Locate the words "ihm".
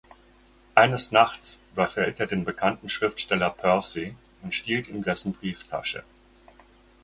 4.87-5.03